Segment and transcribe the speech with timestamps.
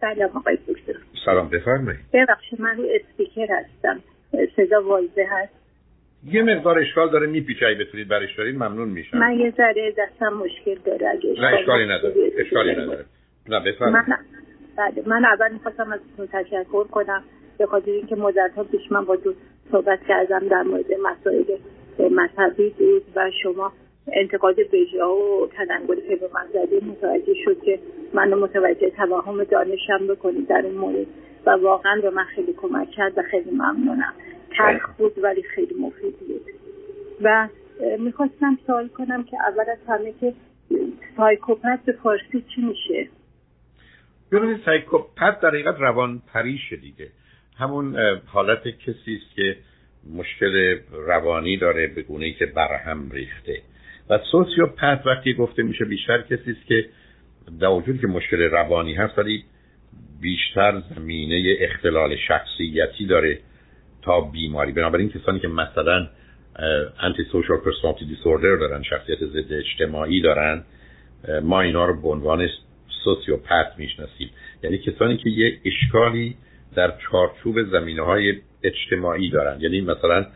[0.00, 0.94] سلام آقای دکتر.
[1.24, 2.00] سلام بفرمایید.
[2.12, 4.00] ببخشید من رو اسپیکر هستم.
[4.56, 5.52] صدا واضح هست؟
[6.26, 9.18] یه مقدار اشکال داره میپیچه اگه بتونید برش دارید ممنون میشم.
[9.18, 13.04] من یه ذره دستم مشکل داره اگه نه اشکالی نداره اشکالی نداره.
[13.48, 14.08] نه بفرمایید.
[14.08, 14.16] من
[14.76, 16.00] بله من اول می‌خواستم از
[16.32, 17.24] تشکر کنم
[17.58, 19.34] به خاطر اینکه مدت ها پیش من با تو
[19.72, 21.44] صحبت کردم در مورد مسائل
[22.10, 23.72] مذهبی بود و شما
[24.12, 27.78] انتقاد بجا و تدنگلی که به من زده متوجه شد که
[28.14, 31.06] منو متوجه توهم دانشم بکنید در این مورد.
[31.46, 34.14] و واقعا به من خیلی کمک کرد و خیلی ممنونم.
[34.58, 36.46] تلخ بود ولی خیلی مفید بود.
[37.22, 37.48] و
[37.98, 40.34] می‌خواستم سوال کنم که اول از همه که
[41.16, 43.08] سایکوپت به فارسی چی میشه؟
[44.32, 47.08] ببینید سایکوپت در حقیقت روان پریشه دیگه.
[47.58, 47.96] همون
[48.26, 49.56] حالت کسی است که
[50.14, 53.62] مشکل روانی داره به گونه ای که برهم ریخته.
[54.10, 56.86] و سوسیوپت وقتی گفته میشه بیشتر کسی است که
[57.60, 59.44] در وجود که مشکل روانی هست ولی
[60.20, 63.38] بیشتر زمینه اختلال شخصیتی داره
[64.02, 64.72] تا بیماری.
[64.72, 66.08] بنابراین کسانی که مثلا
[67.00, 70.64] انتی سوشال پرسونالیتی دیسوردر دارن شخصیت ضد اجتماعی دارن
[71.42, 72.48] ما اینا رو به عنوان
[73.04, 74.30] سوسیوپت می‌شناسیم.
[74.62, 76.36] یعنی کسانی که یه اشکالی
[76.76, 79.60] در چارچوب زمینه های اجتماعی دارن.
[79.60, 80.26] یعنی مثلا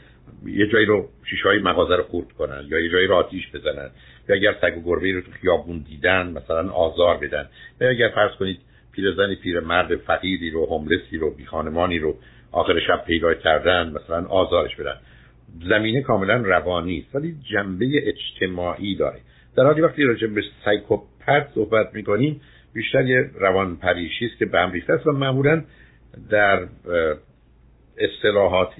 [0.46, 3.90] یه جایی رو شیشه های مغازه رو خورد کنن یا یه جایی رو آتیش بزنن.
[4.28, 7.48] یا اگر سگ و گربه رو تو خیابون دیدن مثلا آزار بدن.
[7.80, 8.58] یا اگر فرض کنید
[8.92, 12.16] پیرزنی پیر مرد فقیری رو هملسی رو بی خانمانی رو
[12.52, 14.96] آخر شب پیدا کردن مثلا آزارش بدن.
[15.68, 19.20] زمینه کاملا روانی است ولی جنبه اجتماعی داره.
[19.56, 22.40] در حالی وقتی راجع به سایکوپت صحبت می‌کنیم
[22.72, 25.64] بیشتر یه روان پریشی است که به هم است و معمولا
[26.30, 26.66] در
[27.98, 28.72] اصطلاحات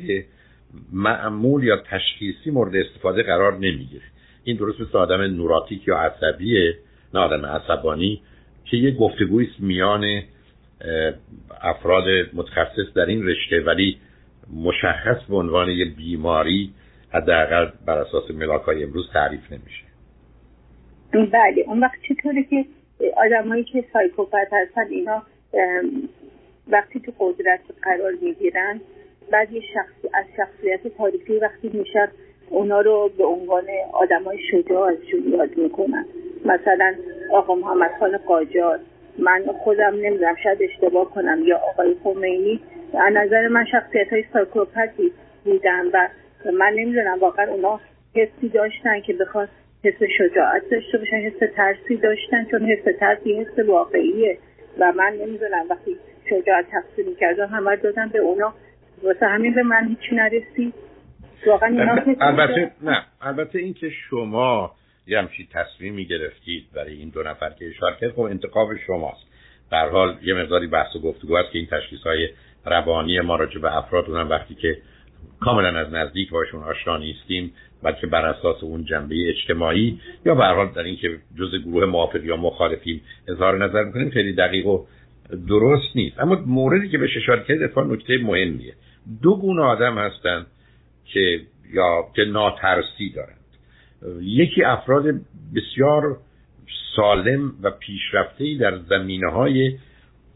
[0.93, 4.05] معمول یا تشخیصی مورد استفاده قرار نمی‌گیره.
[4.45, 6.75] این درست مثل آدم نوراتیک یا عصبیه
[7.15, 8.23] نه آدم عصبانی
[8.65, 10.23] که یه گفتگویی میان
[11.61, 13.99] افراد متخصص در این رشته ولی
[14.55, 16.71] مشخص به عنوان یه بیماری
[17.11, 19.85] حداقل بر اساس ملاک های امروز تعریف نمیشه.
[21.13, 22.65] بله اون وقت چطوره که
[23.17, 25.23] آدمایی که سایکوپت هستن اینا
[26.69, 28.81] وقتی تو قدرت قرار می‌گیرن
[29.31, 32.09] بعد یه شخصی از شخصیت تاریخی وقتی میشن
[32.51, 36.05] اونا رو به عنوان آدمای شجاع ازشون یاد می‌کنن.
[36.45, 36.95] مثلا
[37.33, 38.79] آقا محمد خان قاجار.
[39.19, 41.43] من خودم نمی‌دونم شاید اشتباه کنم.
[41.47, 42.61] یا آقای خمینی.
[42.95, 45.13] از نظر من شخصیت های سایکوپتی
[45.45, 46.09] بودن و
[46.53, 47.81] من نمی‌دونم واقعا اونا
[48.15, 49.49] حسی داشتن که بخواد
[49.85, 54.39] حس شجاعت داشته باشن حس ترسی داشتن چون حس ترسی حس واقعیه.
[54.79, 55.97] و من نمی‌دونم وقتی
[56.31, 58.55] شجاعت تقسیم می‌کردم همه دادم به اونا.
[59.05, 60.75] واسه همین به من هیچی نرسید
[61.47, 64.75] واقعا البته نه البته اینکه شما
[65.07, 69.27] یه همچی تصمیمی گرفتید برای این دو نفر که اشاره کرد خب انتخاب شماست.
[69.71, 72.29] در حال یه مقداری بحث و گفتگو است که این تشخیص های
[72.67, 74.79] روانی ما راجع به افراد اونم وقتی که
[75.41, 80.69] کاملا از نزدیک باشون آشنا نیستیم بلکه بر اساس اون جنبه اجتماعی یا به حال
[80.73, 84.85] در اینکه جز گروه موافق یا مخالفیم اظهار نظر می‌کنیم خیلی دقیق و
[85.49, 86.21] درست نیست.
[86.21, 88.75] اما موردی که به اشاره کرد اتفاق نکته مهمیه.
[89.23, 90.47] دو گونه آدم هستن
[91.05, 91.41] که
[91.73, 93.39] یا که ناترسی دارند.
[94.21, 95.05] یکی افراد
[95.55, 96.17] بسیار
[96.97, 99.79] سالم و پیشرفته در زمینه های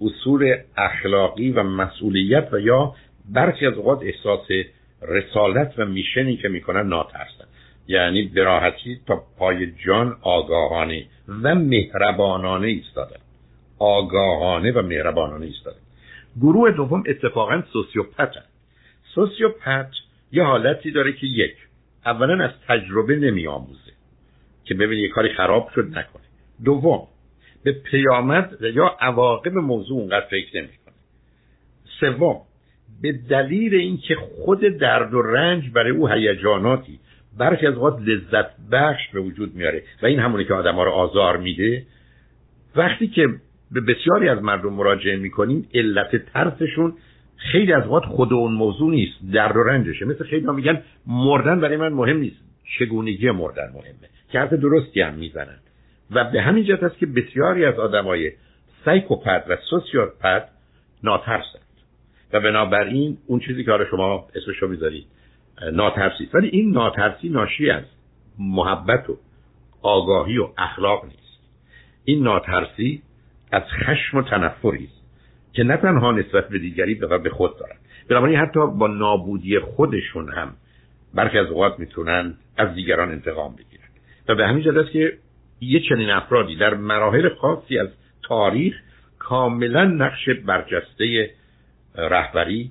[0.00, 2.94] اصول اخلاقی و مسئولیت و یا
[3.28, 4.46] برخی از اوقات احساس
[5.02, 7.44] رسالت و میشنی که می‌کنن ناترسن.
[7.88, 11.06] یعنی براحتی تا پای جان آگاهانه
[11.42, 13.20] و مهربانانه ایستادن.
[13.78, 15.80] آگاهانه و مهربانانه ایستادن
[16.40, 18.32] گروه دوم اتفاقا سوسیوپت
[19.14, 19.90] سوسیوپت
[20.32, 21.54] یه حالتی داره که یک
[22.06, 23.92] اولا از تجربه نمی آموزه
[24.64, 26.22] که ببینی یه کاری خراب شد نکنه.
[26.64, 27.06] دوم
[27.62, 30.94] به پیامد یا عواقب موضوع اونقدر فکر نمی‌کنه.
[32.00, 32.40] سوم
[33.02, 36.98] به دلیل اینکه خود درد و رنج برای او هیجاناتی
[37.38, 40.90] برخی از اوقات لذت بخش به وجود میاره و این همونی که آدم ها رو
[40.90, 41.86] آزار میده
[42.76, 43.28] وقتی که
[43.72, 46.94] به بسیاری از مردم مراجعه می‌کنیم علت ترسشون
[47.36, 50.04] خیلی از اوقات خود اون موضوع نیست درد و رنجشه.
[50.04, 52.36] مثل خیلی ها میگن مردن برای من مهم نیست.
[52.78, 55.58] چگونگی مردن مهمه؟ که حرف درستی هم می‌زنن.
[56.10, 58.32] و به همین جهت است که بسیاری از آدمای
[58.84, 60.48] سایکوپت و سوسیوپت
[61.02, 61.62] ناترسند.
[62.32, 65.06] و بنابراین اون چیزی که حالا شما اسمشو می‌ذارید
[65.72, 67.84] ناترسی ولی این ناترسی ناشی از
[68.38, 69.18] محبت و
[69.82, 71.38] آگاهی و اخلاق نیست.
[72.04, 73.02] این ناترسی
[73.52, 74.98] از خشم و تنفری است
[75.52, 77.76] که نه تنها نسبت به دیگری به به خود دارن
[78.08, 80.54] بنابراین حتی با نابودی خودشون هم
[81.14, 83.88] برخی از اوقات می‌تونن از دیگران انتقام بگیرن.
[84.28, 85.18] و به همین است که
[85.60, 87.88] یه چنین افرادی در مراحل خاصی از
[88.22, 88.74] تاریخ
[89.18, 91.30] کاملا نقش برجسته
[91.94, 92.70] رهبری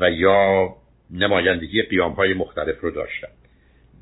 [0.00, 0.68] و یا
[1.10, 3.28] نمایندگی قیام های مختلف رو داشتن.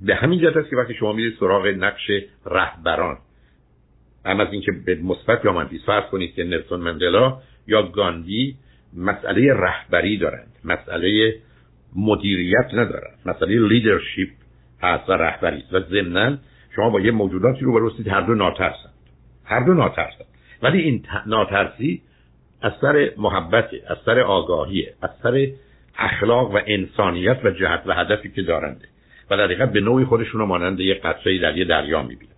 [0.02, 2.10] به همین جهت است که وقتی شما میرید سراغ نقش
[2.46, 3.18] رهبران
[4.24, 8.56] هم از اینکه به مثبت یا منفی فرض کنید که نلسون مندلا یا گاندی
[8.96, 11.34] مسئله رهبری دارند مسئله
[11.96, 14.28] مدیریت ندارند مسئله leadership
[14.82, 16.36] هست و رهبری و ضمنا
[16.76, 18.94] شما با یه موجوداتی روبرو هستید هر دو نترسند.
[19.44, 20.26] هر دو نترسند.
[20.62, 22.02] ولی این نترسی
[22.62, 25.46] از سر محبت از سر آگاهی از سر
[25.98, 28.84] اخلاق و انسانیت و جهت و هدفی که دارند.
[29.30, 32.33] و در حقیقت به نوعی خودشون رو مانند یه قطره در یه دریا می‌بینن.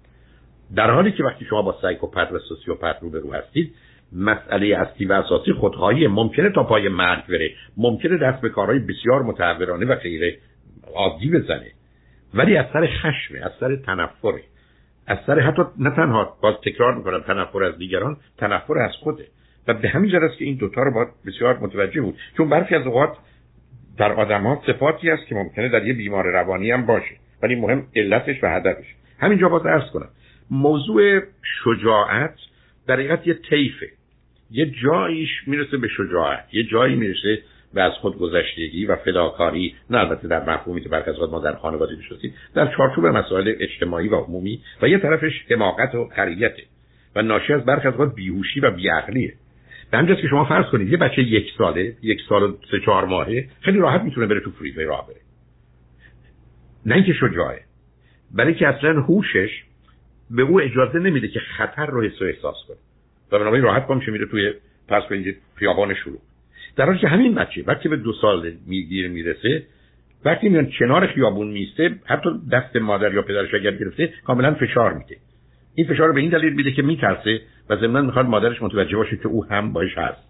[0.75, 3.75] در حالی که وقتی شما با psychopath و sociopath روبرو هستید
[4.13, 9.23] مسئله اصلی و اساسی خودخواهی ممکنه تا پای مرگ بره ممکنه دست به کارهای بسیار
[9.23, 10.39] متحورانه و غیر
[10.95, 11.71] عادی بزنه.
[12.35, 14.43] ولی از سر خشمه از سر تنفره.
[15.07, 19.27] از سر حتی نه تنها باز تکرار می‌کنم تنفر از دیگران تنفر از خوده.
[19.69, 22.15] و به همین جهت که این دوتا رو باید بسیار متوجه بود.
[22.37, 23.17] چون برخی از اوقات
[23.99, 27.17] در آدم ها صفاتی است که ممکنه در یه بیمار روانی هم باشه.
[27.43, 28.87] ولی مهم علتش و هدفش.
[29.19, 30.09] همینجا باز ارز کنم.
[30.51, 31.21] موضوع
[31.65, 32.35] شجاعت
[32.87, 33.87] در حقیقت یه طیفه.
[34.51, 36.49] یه جاییش می‌رسه به شجاعت.
[36.53, 37.43] یه جایی می‌رسه
[37.75, 39.75] به از خودگذشتگی و فداکاری.
[39.91, 44.09] نه البته در مفهومی که برخی از ما در خانواده می‌شناسیم در چارچوب مسائل اجتماعی
[44.09, 46.63] و عمومی و یه طرفش حماقت و خریته.
[47.17, 49.35] و ناشی از برخی از بیهوشی و بیعقلیه.
[49.91, 53.05] به همجاست که شما فرض کنید یه بچه یک ساله یک سال و سه چهار
[53.05, 55.21] ماهه خیلی راحت می‌تونه بره تو فریوی راه بره.
[56.87, 57.61] نه اینکه شجاعه.
[58.35, 59.63] برای که اصلا هوشش
[60.31, 62.76] به او اجازه نمیده که خطر رو حس و احساس کنه.
[63.32, 64.52] و بنابراین راحت پا میره توی
[64.88, 66.19] پس کنید خیابان شروع
[66.76, 69.62] در حالی همین بچه وقتی به دو سال میگیر می‌رسه
[70.25, 75.17] وقتی میان کنار خیابون میسته حتی دست مادر یا پدرش اگر گرفته کاملا فشار میده.
[75.75, 77.40] این فشار رو به این دلیل میده که میترسه
[77.70, 80.23] و ضمن می‌خواد مادرش متوجه باشه که او هم باش هست.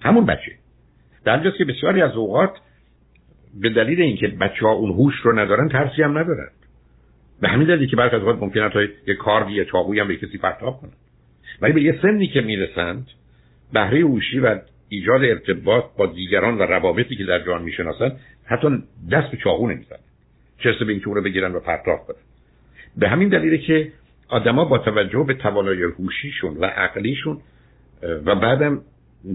[0.00, 0.52] همون بچه.
[1.24, 2.50] در که بسیاری از اوقات
[3.60, 6.48] به دلیل اینکه بچه ها اون هوش رو ندارن ترسی هم ندارن.
[7.40, 10.16] به همین دلیل که برخی از اوقات ممکنه تا یه کار یا چاقویی هم به
[10.16, 10.92] کسی پرتاب کنن
[11.60, 13.06] ولی به یه سنی که می‌رسند
[13.72, 18.12] بهره هوشی و ایجاد ارتباط با دیگران و روابطی که در جان می‌شناسن
[18.44, 18.68] حتی
[19.12, 19.98] دست به چاقو نمی‌زنن.
[20.58, 22.16] چرسه به اینکه رو بگیرن و پرتاب کنن.
[22.96, 23.92] به همین دلیله که
[24.28, 27.38] آدما با توجه به توانایی هوشیشون و عقلیشون
[28.02, 28.80] و بعدم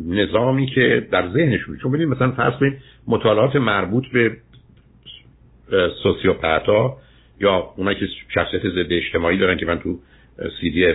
[0.08, 4.38] نظامی که در ذهنشون چون ببینید مثلا فرض کنید مطالعات مربوط به
[6.04, 6.98] سوسیوپاتا
[7.42, 10.00] یا اونایی که شخصیت ضد اجتماعی دارن که من تو
[10.62, 10.94] سی دی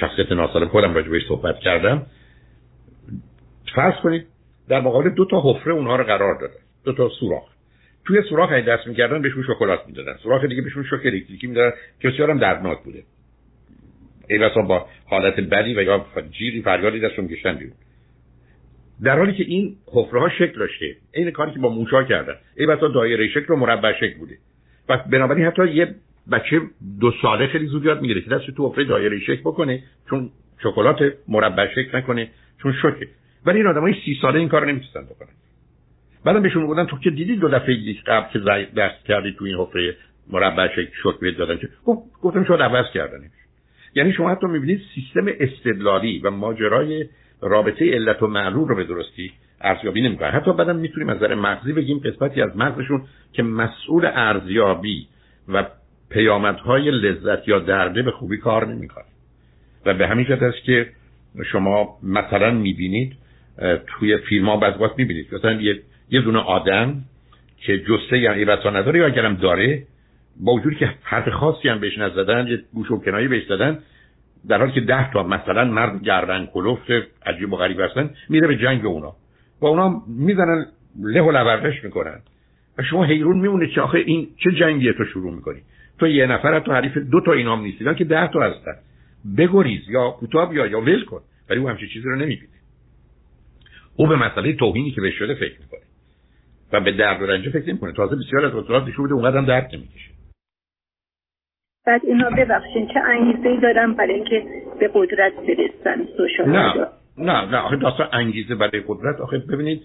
[0.00, 2.06] شخصیت ناسالم خودم بهش صحبت کردم.
[3.74, 4.26] فرض کنید
[4.68, 6.54] در مقابل دو تا حفره اونها رو قرار داده
[6.84, 7.44] دو تا سوراخ.
[8.04, 10.16] توی سوراخ های دست می‌کردن بهشون شکلات می‌دادن.
[10.22, 11.76] سوراخ دیگه بهشون شوک الکتریکی می‌دادن.
[12.00, 13.02] که بسیار هم دردناک بوده.
[14.28, 17.74] ای بسا با حالت بدی و یا جیری فریادی دستشون گشتن بیرون.
[19.02, 20.96] در حالی که این حفره ها شکل داشته.
[21.14, 22.34] این کاری که با موشا کردن.
[22.56, 24.38] ای بسا دایره شکل و مربع شکل بوده.
[24.88, 25.94] و بنابراین حتی یه
[26.32, 26.60] بچه
[27.00, 30.30] دو ساله خیلی زود یاد می‌گیره که دست تو حفره دایره شکل بکنه چون
[30.62, 30.98] شکلات
[31.28, 32.30] مربع شکل نکنه
[32.62, 33.08] چون شوکه
[33.46, 35.28] ولی این آدمای سی ساله این کارو نمی‌تونن بکنن.
[36.24, 38.38] بعدم بهشون گفتن تو که دیدی دو دفعه قبل که
[38.76, 39.96] دست کردی تو این حفره
[40.30, 43.30] مربع شکل شوک بهت دادن؟ گفت گفتم شاید عوض کردنش.
[43.94, 47.08] یعنی شما حتی می‌بینید سیستم استدلالی و ماجرای
[47.40, 50.30] رابطه علت و معلول رو به درستی ارزیابی نمی‌کنن.
[50.30, 53.02] حتی بعدم می‌تونیم از نظر مغزی بگیم قسمتی از مغزشون
[53.32, 55.06] که مسئول ارزیابی
[55.48, 55.64] و
[56.10, 59.04] پیامدهای لذت یا درده به خوبی کار نمی‌کنه.
[59.86, 60.86] و به همین جهت است که
[61.52, 63.16] شما مثلا می‌بینید
[63.86, 65.34] توی فیلم ها بعض می‌بینید.
[65.34, 66.94] مثلا یه یه دونه آدم
[67.56, 69.82] که جسته یا ایوتا نداره یا اگرم داره
[70.40, 73.78] با وجودی که حرف خاصی هم بهش نزدن یه گوش و کنایی بهش زدن
[74.48, 76.90] در حالی که ده تا مثلا مرد گردن کلفت
[77.26, 79.14] عجیب و غریب هستن میره به جنگ اونا.
[79.60, 80.66] با اونا می‌زنن
[81.02, 82.20] له و لوردش می‌کنن.
[82.78, 85.60] و شما حیرون میمونه که آخه این چه جنگیه تو شروع می‌کنی.
[85.98, 88.74] تو یه نفر تو حریف دو تا اینام نیستیدن که ده تا هستن.
[89.38, 92.52] بگریز یا کوتاه بیا یا ول کن ولی او همچین چیزی رو نمی‌بینه.
[93.96, 95.80] او به مسئله توهینی که بهش شده فکر می‌کنه.
[96.72, 97.92] و به درد و رنج فکر نمی‌کنه.
[97.92, 100.10] تازه بسیار از اطلاعات نشون بده اونقدر درد نمی‌کشه.
[101.86, 104.44] بعد اینا ببخشین چه انگیزه ای دارم برای اینکه
[104.80, 106.86] به قدرت برسن سوشال نه.
[107.18, 109.20] نه نه آخه داستان انگیزه برای قدرت.
[109.20, 109.82] آخه ببینید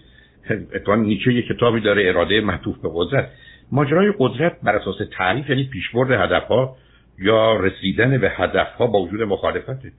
[0.50, 3.30] اتفاقا نیچه یه کتابی داره اراده محتوف به قدرت.
[3.72, 6.76] ماجرای قدرت بر اساس تعریف یعنی پیشبرد هدفها
[7.18, 9.92] یا رسیدن به هدفها با وجود مخالفته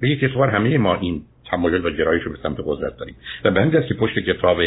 [0.00, 3.14] به یک اعتبار همه ما این تمایل و گرایش رو به سمت قدرت داریم.
[3.44, 4.60] و به همین که پشت کتاب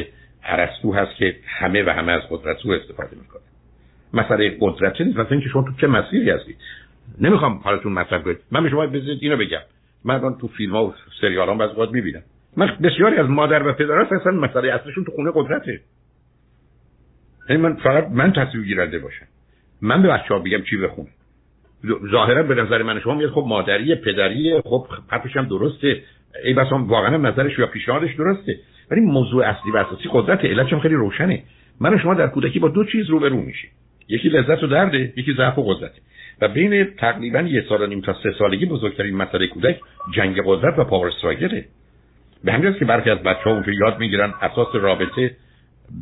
[0.44, 3.42] ارسطو هست که همه و همه از قدرت سو استفاده می‌کنه.
[4.14, 6.56] مسئله قدرت نیست مثلا اینکه شما تو چه مسیری هستی؟
[7.22, 8.38] نمی‌خوام حالتون مطرح کنید.
[8.52, 9.62] من به شما بذارید اینو بگم.
[10.06, 12.24] من تو فیلم ها و سریال ها بعض می‌بینم.
[12.58, 15.82] من بسیاری از مادر و پدرها اصلا مسئله اصلشون تو خونه قدرته.
[17.50, 19.26] یعنی من فقط من تصویر گیرنده باشم.
[19.82, 21.10] من به بچه ها بگم چی بخونه
[22.12, 26.02] ظاهرا به نظر من شما میاد خب مادری پدری خب حرفش هم درسته.
[26.44, 28.60] ای بس واقعا نظرش یا پیشنهادش درسته.
[28.92, 31.44] ولی موضوع اصلی و اساسی قدرت علتش هم خیلی روشنه.
[31.80, 33.70] من و شما در کودکی با دو چیز رو به رو میشیم.
[34.08, 35.92] یکی لذت و درده یکی ضعف و قدرت
[36.44, 39.80] و بین تقریبا یه سال و نیم تا سه سالگی بزرگترین مسئله کودک
[40.16, 41.66] جنگ قدرت و پاور استراگله
[42.44, 45.36] به همین که برخی از بچه ها اونجا یاد می‌گیرن اساس رابطه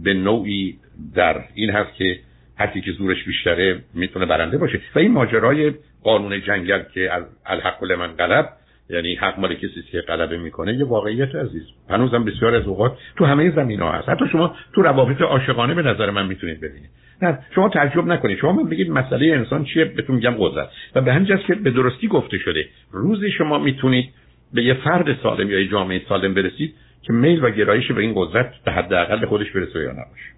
[0.03, 0.77] به نوعی
[1.15, 2.19] در این هست که
[2.57, 4.81] هرکی که زورش بیشتره می‌تونه برنده باشه.
[4.95, 8.49] و این ماجرای قانون جنگل که از الحق لمن غلب
[8.89, 11.63] یعنی حق مال کسی که غلبه می‌کنه یه واقعیت عزیز.
[11.89, 14.09] هنوزم بسیار از اوقات تو همه زمین ها هست.
[14.09, 16.89] حتی شما تو روابط عاشقانه به نظر من می‌تونید ببینید.
[17.21, 18.37] نه شما تعجب نکنید.
[18.37, 20.69] شما من بگید مسئله انسان چیه؟ بهتون میگم قدرت.
[20.95, 24.09] و به همین که به درستی گفته شده روزی شما می‌تونید
[24.53, 28.13] به یه فرد سالم یا یه جامعه سالم برسید که میل و گرایش به این
[28.15, 30.31] قدرت به حداقل خودش برسه یا نباشه.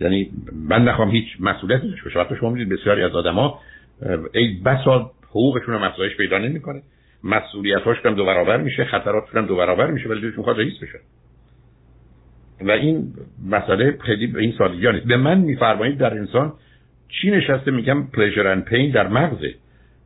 [0.00, 0.30] یعنی
[0.68, 3.60] من نخوام هیچ مسئولیتی داشته حتی شما می‌دید بسیاری از آدما
[4.34, 6.82] ای بسا حقوقشون رو افزایش پیدا نمی‌کنه.
[7.26, 10.98] مسئولیتاش هم دو برابر میشه خطراتشون هم دو برابر میشه ولی دلشون می‌خواد رئیس بشه
[12.60, 13.12] و این
[13.50, 15.06] مسئله خیلی به این سادگی نیست.
[15.06, 16.52] به من میفرمایید در انسان
[17.08, 19.54] چی نشسته میگم پلیژر اند پین در مغزه.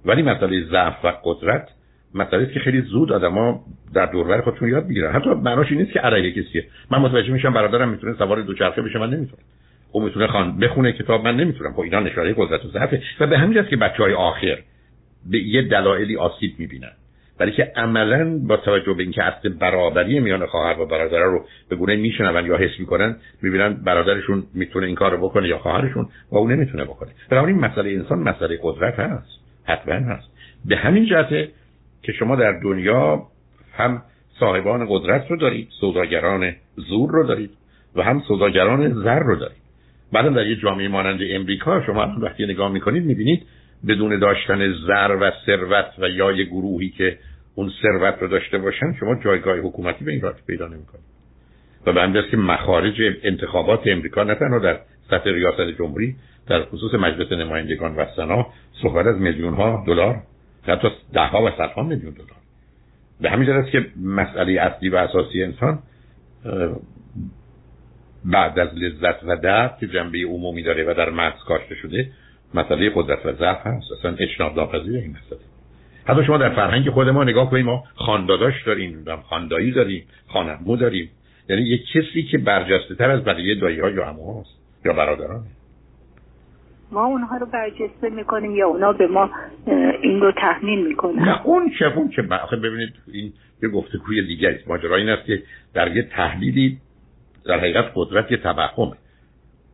[0.04, 1.68] ولی مسئله ضعف و قدرت
[2.14, 5.12] مسئله که خیلی زود آدما در دوربر خودشون یاد می‌گیرن.
[5.12, 6.64] حتی معناش این نیست که علیه کسیه.
[6.90, 9.42] من متوجه میشم برادرم می‌تونه سوار دوچرخه بشه من نمی‌تونم.
[9.92, 11.72] او می‌تونه خان بخونه کتاب من نمی‌تونم.
[11.72, 13.02] خب اینا نشانه قدرت و ضعفه.
[13.20, 14.58] و به همین که بچه های آخر
[15.30, 16.92] به یه دلایلی آسیب می‌بینن.
[17.40, 21.76] ولی که عملا با توجه به اینکه اصل برابری میان خواهر و برادر رو به
[21.76, 26.36] گونه میشنون یا حس می‌کنن می‌بینن برادرشون می‌تونه این کار رو بکنه یا خواهرشون و
[26.36, 27.10] اون نمی‌تونه بکنه.
[27.30, 30.28] بنابراین مسئله انسان مسئله قدرت هست حتما هست.
[30.64, 31.48] به همین جهته
[32.02, 33.22] که شما در دنیا
[33.76, 34.02] هم
[34.40, 37.50] صاحبان قدرت رو دارید سوداگران زور رو دارید
[37.96, 39.60] و هم سوداگران زر رو دارید.
[40.12, 43.42] بعدم در یه جامعه مانند امریکا شما وقتی نگاه می‌کنید می‌بینید
[43.88, 47.18] بدون داشتن زر و ثروت و یا یه گروهی که
[47.54, 51.04] اون ثروت رو داشته باشن شما جایگاه حکومتی به این راحتی پیدا نمی‌کنید.
[51.86, 54.80] و به همین که مخارج انتخابات امریکا نه تنها در
[55.10, 56.16] سطح ریاست جمهوری
[56.46, 58.46] در خصوص مجلس نمایندگان و سنا
[58.82, 60.22] صحبت از میلیون ها دلار
[60.62, 62.40] حتی ده ها و صدها میلیون دلار.
[63.20, 65.78] به همین است که مسئله اصلی و اساسی انسان
[68.24, 72.10] بعد از لذت و درد که جنبه عمومی داره و در مغز کاشته شده
[72.54, 73.92] مسئله قدرت و ضعف هست.
[73.98, 75.49] اصلا اجتناب ناپذیر این مسئله.
[76.10, 81.10] حتی شما در فرهنگ خود ما نگاه کنید ما خانداداش داریم خاندایی داریم خانمو داریم.
[81.48, 84.50] یعنی یک کسی که برجسته تر از بقیه دایی ها یا هست
[84.84, 85.46] یا برادرانه
[86.92, 89.30] ما اونها رو برجسته می‌کنیم یا اونا به ما
[90.02, 94.54] این رو تحمیل می‌کنن؟ نه اون چه اون چه آخه ببینید این یه گفتگوی دیگری
[94.54, 94.68] است.
[94.68, 95.42] ماجرا این است که
[95.74, 96.78] در یه تحلیلی
[97.44, 98.96] در حقیقت قدرت یه توهمه.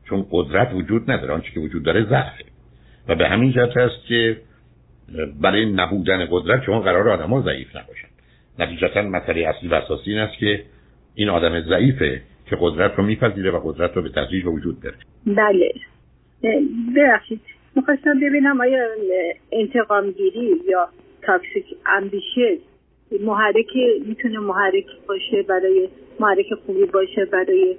[0.09, 2.45] چون قدرت وجود نداره آنچه که وجود داره ضعفه.
[3.09, 4.37] و به همین جهت است که
[5.41, 8.09] برای نبودن قدرت شما قرار آدم ها ضعیف نباشن.
[8.59, 10.63] نتیجتا مسئله اصلی و اساسی این است که
[11.15, 14.97] این آدم ضعیفه که قدرت رو میپذیره و قدرت رو به تدریج به وجود بیاره
[15.27, 15.73] بله.
[16.97, 17.41] ببخشید.
[17.77, 18.89] می‌خواستم ببینم آیا
[19.53, 20.89] انتقامگیری یا
[21.23, 22.59] toxic ambitious
[23.21, 25.89] محرک می‌تونه محرک باشه برای
[26.21, 27.77] محرک خوبی باشه برای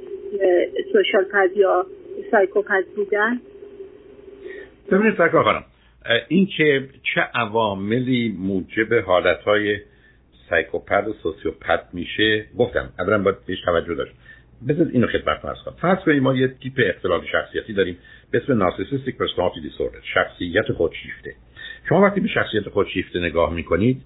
[0.93, 1.85] sociopath یا
[2.31, 3.39] psychopath بودن؟
[4.91, 5.63] ببینید سرکار خانم
[6.27, 9.79] این که چه عواملی موجب حالتهای
[10.49, 14.11] psychopath و sociopath میشه گفتم اولا باید بهش توجه داشت.
[14.67, 15.75] بذارید اینو خدمتت عرض کنم.
[15.81, 17.97] فرض کنید ما یه تیپ اختلال شخصیتی داریم
[18.31, 21.35] به اسم narcissistic personality disorder شخصیت خودشیفته.
[21.89, 24.01] شما وقتی به شخصیت خودشیفته نگاه می‌کنید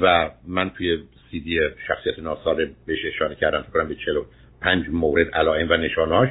[0.00, 5.76] و من توی سیدی شخصیت ناسالم بهش اشاره کردم قریب به 45 مورد علائم و
[5.76, 6.28] نشانهاش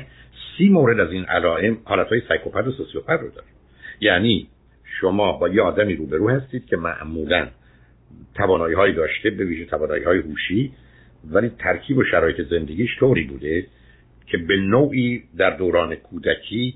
[0.58, 3.48] سی مورد از این علائم حالتهای سایکوپت و سوسیوپت رو داره.
[4.00, 4.48] یعنی
[5.02, 7.48] شما با یه آدمی روبرو هستید که معمولا
[8.36, 10.74] توانایی های داشته به ویژه توانایی های هوشی
[11.32, 13.68] ولی ترکیب و شرایط زندگیش طوری بوده
[14.28, 16.76] که به نوعی در دوران کودکی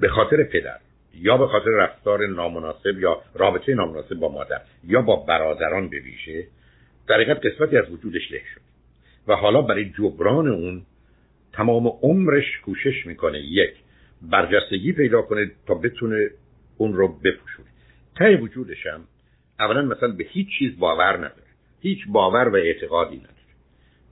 [0.00, 0.78] به خاطر پدر
[1.14, 6.46] یا به خاطر رفتار نامناسب یا رابطه نامناسب با مادر یا با برادران به ویژه
[7.08, 8.60] در حقیقت قسمتی از وجودش له شد.
[9.28, 10.82] و حالا برای جبران اون
[11.52, 13.74] تمام عمرش کوشش می‌کنه یک
[14.22, 16.30] برجستگی پیدا کنه تا بتونه
[16.82, 17.68] اون رو بپوشونه
[18.16, 19.00] ته وجودش هم
[19.60, 21.52] اولا مثلا به هیچ چیز باور نداره.
[21.80, 23.32] هیچ باور و اعتقادی نداره.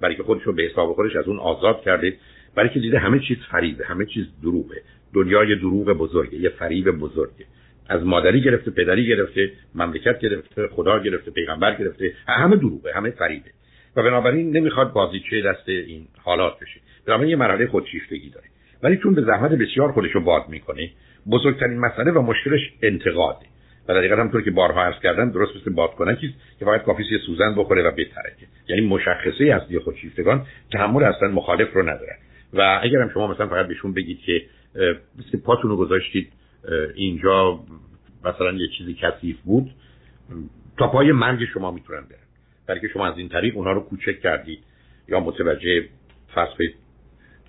[0.00, 2.16] برای که خودش رو به حساب خودش از اون آزاد کرده
[2.54, 4.82] برای که دیده همه چیز فریبه همه چیز دروغه.
[5.14, 7.46] دنیای دروغ بزرگه یه فریب بزرگه.
[7.88, 13.50] از مادری گرفته پدری گرفته مملکت گرفته خدا گرفته پیغمبر گرفته همه دروغه همه فریده
[13.96, 16.80] و بنابراین نمی‌خواد بازیچه دست این حالات بشه.
[17.06, 18.46] بنابراین یه مرحله خودشیفتگی داره.
[18.82, 20.90] ولی چون به زحمت بسیار خودش رو باد می‌کنه
[21.30, 23.46] بزرگترین مسئله و مشکلش انتقاده.
[23.88, 27.54] و در حقیقت همطور که بارها عرض کردم درست مثل بادکنکی که فقط کافی سوزن
[27.54, 32.16] بخوره و بترکه یعنی مشخصه اصلی خودشیفتگان تحمل اصلا مخالف رو ندارن.
[32.52, 34.42] و اگر هم شما مثلا فقط بهشون بگید که
[35.18, 36.32] مثل پاتون رو گذاشتید
[36.94, 37.60] اینجا
[38.24, 39.70] مثلا یه چیزی کثیف بود
[40.78, 42.18] تا پای مرگ شما می‌تونن برن.
[42.66, 44.58] برای که شما از این طریق اونها رو کوچک کردید
[45.08, 45.84] یا متوجه
[46.34, 46.64] فصل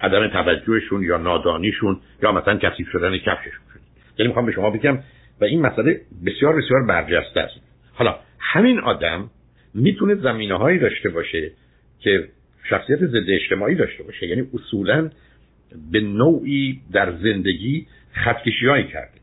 [0.01, 3.65] عدم توجهشون یا نادانیشون یا مثلا کثیف شدن کفششون.
[3.73, 3.83] شدید
[4.17, 4.99] یعنی می‌خوام به شما بگم
[5.41, 7.55] و این مسئله بسیار بسیار برجسته است.
[7.93, 9.29] حالا همین آدم
[9.73, 11.51] می‌تونه زمینه هایی داشته باشه
[11.99, 12.27] که
[12.69, 14.27] شخصیت ضد اجتماعی داشته باشه.
[14.27, 15.09] یعنی اصولا
[15.91, 19.21] به نوعی در زندگی خطکشی هایی کرده.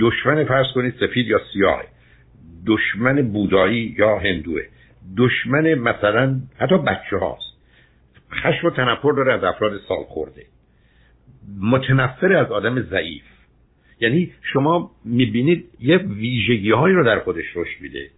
[0.00, 1.84] دشمن فرض کنید سفید یا سیاه
[2.66, 4.62] دشمن بودایی یا هندوه
[5.16, 7.53] دشمن مثلا حتی بچه هاست
[8.34, 10.42] خشم و تنفر داره از افراد سال خورده
[11.60, 13.22] متنفر از آدم ضعیف.
[14.00, 18.10] یعنی شما می‌بینید یه ویژگی هایی رو در خودش رشد میده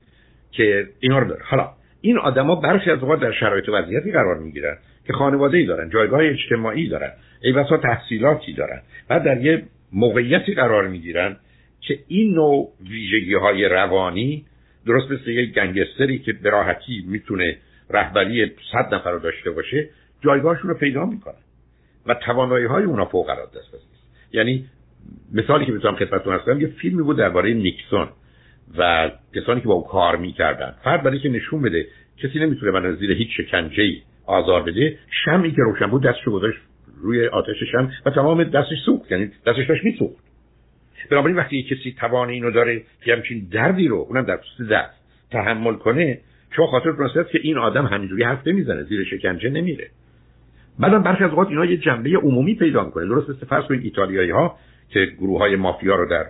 [0.52, 1.42] که اینا رو داره.
[1.44, 1.70] حالا
[2.00, 5.90] این آدما برخی از اوقات در شرایط و وضعیتی قرار می‌گیرن که خانواده ای دارن
[5.90, 11.36] جایگاه اجتماعی دارن ای بسا تحصیلاتی دارن بعد در یه موقعیتی قرار می‌گیرن
[11.80, 14.44] که این نوع ویژگی های روانی
[14.86, 17.56] درست مثل یک گنگستری که به راحتی می‌تونه
[17.90, 19.88] رهبری صد نفر رو داشته باشه
[20.24, 21.34] جایگاهشون رو پیدا می‌کنن.
[22.06, 23.74] و توانایی های اونا فوق العاده است.
[24.32, 24.64] یعنی
[25.34, 28.08] مثالی که بتونم خدمتتون هستم یه فیلمی بود درباره نیکسون
[28.78, 30.74] و کسانی که با او کار می‌کردن.
[30.84, 31.86] فرد برای که نشون بده
[32.22, 36.58] کسی نمی‌تونه من زیر هیچ شکنجه ای آزار بده شمعی که روشن بود دستشو گذاشت
[37.02, 39.12] روی آتش شم و تمام دستش سوخت.
[39.12, 40.26] یعنی دستش داشت میسوخت.
[41.10, 44.94] بنابراین وقتی کسی توان اینو داره که همچین دردی رو اونم در خصوص دست
[45.30, 46.20] تحمل کنه
[46.50, 49.90] شما خاطر هست که این آدم همینجوری حرف نمی‌زنه زیر شکنجه نمیره.
[50.78, 54.30] بعدم برخی از اوقات اینا یه جنبه عمومی پیدا کنه درست مثل فرض کنید ایتالیایی
[54.30, 54.58] ها
[54.88, 56.26] که گروه های مافیا رو در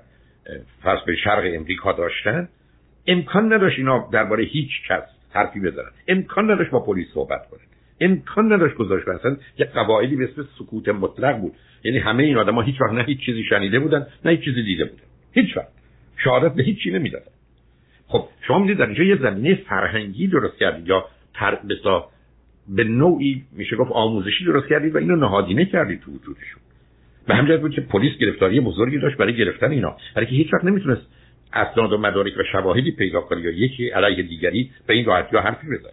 [0.82, 2.48] فرض به شرق امریکا داشتن
[3.06, 5.90] امکان نداشت اینا درباره هیچ کس حرفی بزنن.
[6.08, 7.60] امکان نداشت با پلیس صحبت کنن.
[8.00, 11.52] امکان نداشت گذاشت اصلا یه قواعدی مثل سکوت مطلق بود.
[11.84, 14.84] یعنی همه این آدما هیچ وقت نه هیچ چیزی شنیده بودن نه هیچ چیزی دیده
[14.84, 15.02] بودن.
[15.32, 15.68] هیچ وقت.
[16.16, 17.30] شهادت به هیچ چی نمی‌دادن.
[18.08, 21.04] خب شما می‌دید در اینجا یه زمینه فرهنگی درست کردید یا
[21.34, 21.58] تر
[22.68, 26.62] به نوعی میشه گفت آموزشی درست کردید و اینو نهادینه کردید تو وجودشون.
[27.26, 29.96] به همین بود که پلیس گرفتاری بزرگی داشت برای گرفتن اینا.
[30.14, 31.06] برای که هیچ وقت نمی‌تونست
[31.52, 35.42] اسناد و مدارک و شواهدی پیدا کنه یا یکی علیه دیگری به این راحتی ها
[35.42, 35.92] حرفی بزنه.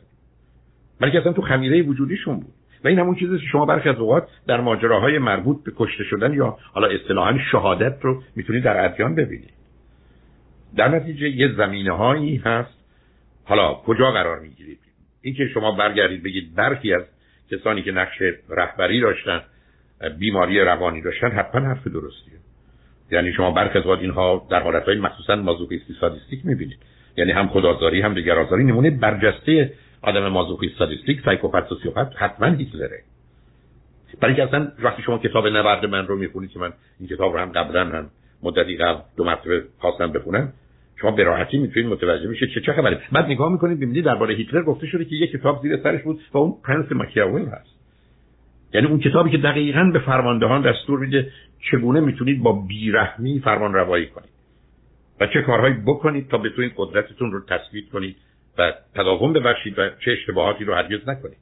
[1.01, 2.53] بلکه اصلا تو خمیره وجودیشون بود.
[2.83, 6.33] و این همون چیزی که شما برخی از اوقات در ماجراهای مربوط به کشته شدن
[6.33, 9.53] یا حالا اصطلاحا شهادت رو می‌تونید در ادیان ببینید.
[10.75, 12.83] در نتیجه یه زمینه هایی هست.
[13.45, 14.79] حالا کجا قرار می‌گیرید؟
[15.23, 17.03] اینکه شما برگردید بگید برخی از
[17.51, 19.41] کسانی که نقش رهبری داشتن
[20.19, 22.33] بیماری روانی داشتن حتما حرف درستیه.
[23.11, 26.77] یعنی شما برخی از اینها در حالت های مخصوصا مازوخیستی sadistic می‌بینید.
[27.17, 32.99] یعنی هم خودآزاری هم دیگرآزاری نمونه برجسته آدم مازوخیست sadistic psychopath sociopath حتما هیتلره.
[34.21, 37.39] برای که اصلا وقتی شما کتاب نبرد من رو می‌خونید که من این کتاب رو
[37.39, 38.09] هم قبلا هم
[38.43, 40.53] مدتی قبل دو مرتبه خواستم بخونم
[41.03, 43.01] شما به راحتی می‌تونید متوجه بشید چه چه خبره.
[43.11, 46.37] بعد نگاه می‌کنید ببینید درباره هیتلر گفته شده که یک کتاب زیر سرش بود و
[46.37, 47.79] اون پرنس ماکیاول هست.
[48.73, 51.31] یعنی اون کتابی که دقیقا به فرماندهان دستور میده
[51.71, 54.29] چگونه می‌تونید با بیرحمی فرمان روایی کنید
[55.19, 58.15] و چه کارهایی بکنید تا بتونید قدرتتون رو تثبیت کنید
[58.57, 61.37] و تداوم ببخشید و چه اشتباهاتی رو هرگز نکنید.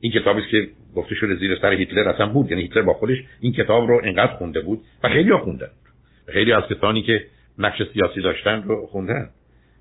[0.00, 2.50] این کتابی که گفته شده زیر سر هیتلر اصلا بود.
[2.50, 5.70] یعنی هیتلر با خودش این کتاب رو انقدر خونده بود و خیلی ها خوندن
[6.28, 7.24] خیلی از کسانی که
[7.58, 9.28] نقش سیاسی داشتن رو خوندن.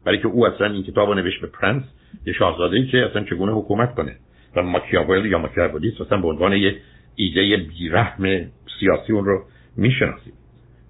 [0.05, 1.83] برای که او اصلا این کتاب رو نوشت به پرنس
[2.25, 4.15] یه شاهزاده که اصلا چگونه حکومت کنه.
[4.55, 6.75] و ماکیاولی یا ماکیاولی اصلا به عنوان یه
[7.15, 9.43] ایده بیرحم سیاسی اون رو
[9.77, 10.33] می‌شناسیم.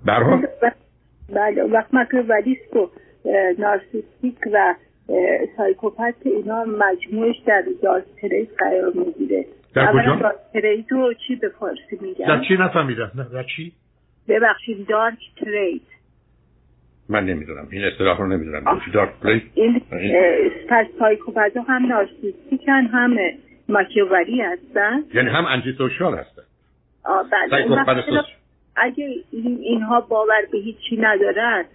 [0.06, 0.42] برها
[1.30, 2.90] بله وقت ماکیاولیست و
[3.60, 4.76] نارسیستیک و
[5.58, 9.46] سایکوپت اینا مجموعش در دارک تریت قرار می‌گیره.
[9.76, 13.74] در کجا؟ تریت رو چی به فارسی میگن؟ در چی نفهمیدم؟ در چی؟
[14.28, 15.82] ببخشید دارک تریت.
[17.10, 17.68] من نمی‌دونم.
[17.72, 18.82] این اصطلاح رو نمی‌دونم.
[19.56, 19.82] این
[20.70, 23.18] پس سایکوپت هم نارسیستیکن هم
[23.70, 25.04] ماکیاولی هستن.
[25.14, 26.42] یعنی هم انتی سوشال هستن
[27.88, 28.24] بله.
[28.76, 31.66] اگه این اینها باور به هیچی ندارن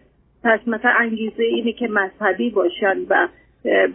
[0.44, 3.28] پس مثلا انگیزه اینه که مذهبی باشن و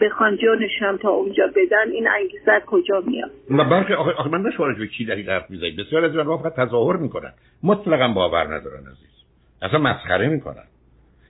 [0.02, 4.78] بخوان جانشم تا اونجا بدن این انگیزه کجا میاد؟ و برخی آخه, آخه من نشوارد
[4.78, 7.32] به چی دلیل حرف بسیار از این فقط تظاهر می‌کنن.
[7.63, 9.24] مطلقا باور ندارن عزیز.
[9.62, 10.63] اصلا مسخره می‌کنن.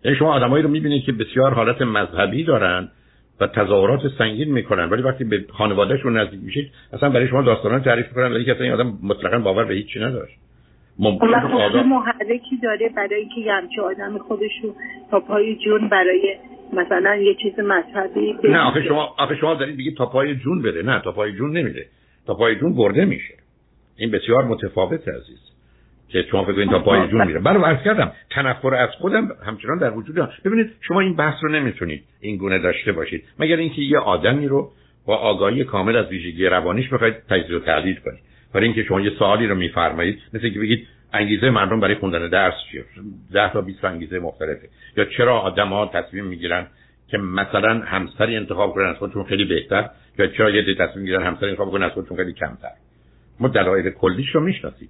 [0.06, 2.89] یعنی شما آدمایی رو می‌بینید که بسیار حالت مذهبی دارن
[3.39, 4.89] و تظاهرات سنگین می‌کنن.
[4.89, 8.72] ولی وقتی به خانوادهشون نزدیک میشید اصلا برای شما داستانا تعریف می‌کنن ولی که این
[8.72, 10.38] آدم مطلقا باور به هیچ چی نداشت
[11.00, 14.76] ممکن آدم محرکی داره برای اینکه یه همچه آدم خودشو
[15.12, 16.38] تا پای جون برای
[16.74, 20.84] مثلا یه چیز مذهبی نه آخه شما آخه شما دارید بگید تا پای جون بره
[20.84, 21.86] نه تا پای جون نمیره
[22.28, 23.34] تا پای جون برده میشه.
[23.98, 25.55] این بسیار متفاوت عزیز.
[26.10, 27.39] که شما فکر تا پای جون میره.
[27.39, 30.32] برای عرض کردم تنفر از خودم همچنان در وجود دارم.
[30.46, 33.24] ببینید شما این بحث رو نمی‌تونید این گونه داشته باشید.
[33.39, 34.72] مگر اینکه یه آدمی رو
[35.06, 38.20] با آگاهی کامل از ویژگی روانیش بخواید تجزیه و تحلیل کنید.
[38.54, 42.54] برای اینکه شما یه سوالی رو میفرمایید مثل که بگید انگیزه مردم برای خوندن درس
[42.72, 42.86] چیه؟
[43.34, 44.70] ده تا 20 انگیزه مختلفه.
[44.98, 46.68] یا چرا آدما تصمیم می‌گیرن
[47.08, 49.89] که مثلا همسری انتخاب کنن از خودشون خیلی بهتر
[50.20, 52.72] یا چرا یه تصمیم می‌گیرن همسری انتخاب کنن از خودشون خیلی کمتر؟
[53.39, 54.89] ما دلایل کلیش رو می‌شناسیم.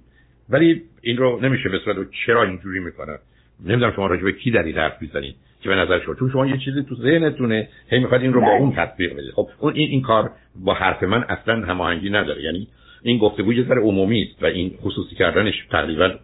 [0.50, 3.18] ولی این رو نمیشه به صورت چرا اینجوری می‌کنن
[3.64, 6.46] نمی‌دونم شما راجع به کی در این حرف می‌زنید که به نظر شما؟ چون شما
[6.46, 8.60] یه چیزی تو ذهنتونه هی می‌خواد این رو با بله.
[8.60, 12.42] اون تطبیق بدید خب اون این این کار با حرف من اصلا هماهنگی نداره.
[12.42, 12.68] یعنی
[13.02, 16.14] این گفتگو یه ذره عمومی است و این خصوصی کردنش تقریبا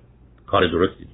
[0.47, 1.13] کار درستی نیست.